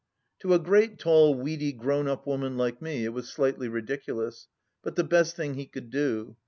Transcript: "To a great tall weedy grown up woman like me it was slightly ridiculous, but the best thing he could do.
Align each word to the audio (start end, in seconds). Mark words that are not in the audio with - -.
"To 0.41 0.55
a 0.55 0.57
great 0.57 0.97
tall 0.97 1.35
weedy 1.35 1.71
grown 1.71 2.07
up 2.07 2.25
woman 2.25 2.57
like 2.57 2.81
me 2.81 3.05
it 3.05 3.13
was 3.13 3.29
slightly 3.29 3.67
ridiculous, 3.67 4.47
but 4.81 4.95
the 4.95 5.03
best 5.03 5.35
thing 5.35 5.53
he 5.53 5.67
could 5.67 5.91
do. 5.91 6.37